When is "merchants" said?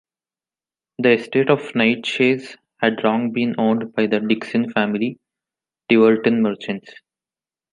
6.41-6.91